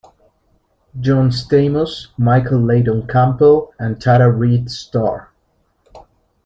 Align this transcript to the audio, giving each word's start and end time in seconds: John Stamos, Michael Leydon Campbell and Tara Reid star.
John 0.99 1.29
Stamos, 1.29 2.07
Michael 2.17 2.61
Leydon 2.63 3.07
Campbell 3.07 3.71
and 3.77 4.01
Tara 4.01 4.31
Reid 4.31 4.71
star. 4.71 5.31